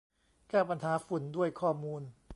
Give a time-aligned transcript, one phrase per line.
[0.49, 2.01] แก้ปัญหาฝุ่นด้วยข้อมูล